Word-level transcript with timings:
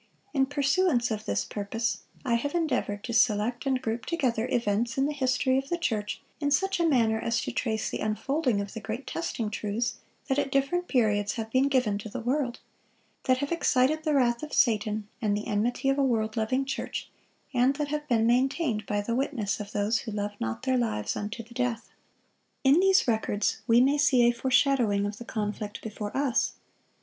In 0.33 0.47
pursuance 0.47 1.11
of 1.11 1.25
this 1.25 1.45
purpose, 1.45 2.05
I 2.25 2.33
have 2.33 2.55
endeavored 2.55 3.03
to 3.03 3.13
select 3.13 3.67
and 3.67 3.79
group 3.79 4.07
together 4.07 4.47
events 4.51 4.97
in 4.97 5.05
the 5.05 5.13
history 5.13 5.59
of 5.59 5.69
the 5.69 5.77
church 5.77 6.23
in 6.39 6.49
such 6.49 6.79
a 6.79 6.87
manner 6.87 7.19
as 7.19 7.39
to 7.41 7.51
trace 7.51 7.91
the 7.91 7.99
unfolding 7.99 8.59
of 8.61 8.73
the 8.73 8.79
great 8.79 9.05
testing 9.05 9.51
truths 9.51 9.99
that 10.27 10.39
at 10.39 10.51
different 10.51 10.87
periods 10.87 11.33
have 11.33 11.51
been 11.51 11.67
given 11.67 11.99
to 11.99 12.09
the 12.09 12.19
world, 12.19 12.59
that 13.25 13.37
have 13.37 13.51
excited 13.51 14.01
the 14.03 14.15
wrath 14.15 14.41
of 14.41 14.53
Satan, 14.53 15.07
and 15.21 15.37
the 15.37 15.45
enmity 15.45 15.87
of 15.87 15.99
a 15.99 16.03
world 16.03 16.35
loving 16.35 16.65
church, 16.65 17.07
and 17.53 17.75
that 17.75 17.89
have 17.89 18.07
been 18.07 18.25
maintained 18.25 18.87
by 18.87 19.01
the 19.01 19.13
witness 19.13 19.59
of 19.59 19.71
those 19.71 19.99
who 19.99 20.11
"loved 20.11 20.41
not 20.41 20.63
their 20.63 20.77
lives 20.77 21.15
unto 21.15 21.43
the 21.43 21.53
death." 21.53 21.89
In 22.63 22.79
these 22.79 23.07
records 23.07 23.61
we 23.67 23.79
may 23.81 23.99
see 23.99 24.23
a 24.23 24.31
foreshadowing 24.31 25.05
of 25.05 25.19
the 25.19 25.25
conflict 25.25 25.79
before 25.83 26.17
us. 26.17 26.53